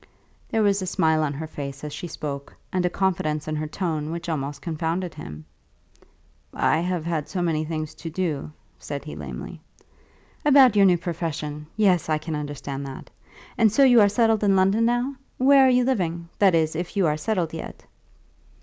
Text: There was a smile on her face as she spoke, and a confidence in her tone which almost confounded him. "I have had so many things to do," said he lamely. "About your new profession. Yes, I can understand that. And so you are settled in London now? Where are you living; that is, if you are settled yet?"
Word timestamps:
There 0.49 0.63
was 0.63 0.81
a 0.81 0.87
smile 0.87 1.21
on 1.21 1.31
her 1.33 1.45
face 1.45 1.83
as 1.83 1.93
she 1.93 2.07
spoke, 2.07 2.55
and 2.73 2.83
a 2.83 2.89
confidence 2.89 3.47
in 3.47 3.55
her 3.57 3.67
tone 3.67 4.09
which 4.09 4.29
almost 4.29 4.59
confounded 4.59 5.13
him. 5.13 5.45
"I 6.55 6.79
have 6.79 7.05
had 7.05 7.29
so 7.29 7.39
many 7.43 7.63
things 7.65 7.93
to 7.93 8.09
do," 8.09 8.51
said 8.79 9.05
he 9.05 9.15
lamely. 9.15 9.61
"About 10.43 10.75
your 10.75 10.87
new 10.87 10.97
profession. 10.97 11.67
Yes, 11.77 12.09
I 12.09 12.17
can 12.17 12.35
understand 12.35 12.83
that. 12.87 13.11
And 13.59 13.71
so 13.71 13.83
you 13.83 14.01
are 14.01 14.09
settled 14.09 14.43
in 14.43 14.55
London 14.55 14.85
now? 14.85 15.13
Where 15.37 15.67
are 15.67 15.69
you 15.69 15.83
living; 15.83 16.29
that 16.39 16.55
is, 16.55 16.75
if 16.75 16.97
you 16.97 17.05
are 17.05 17.15
settled 17.15 17.53
yet?" 17.53 17.85